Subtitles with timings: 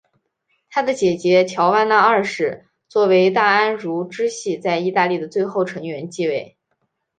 [0.71, 6.57] 他的姐姐乔万娜二世作为大安茹支系在意大利的最后成员继位。